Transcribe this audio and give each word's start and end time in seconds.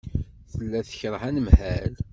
Tella 0.51 0.79
tekṛeh 0.87 1.23
anemhal. 1.27 1.93